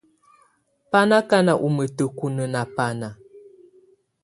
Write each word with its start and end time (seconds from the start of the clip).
Bà 0.91 0.99
nɔ̀ 1.09 1.17
akana 1.21 1.53
ù 1.65 1.67
mǝtǝkunǝ 1.75 2.43
nà 2.53 2.61
bana. 2.75 3.09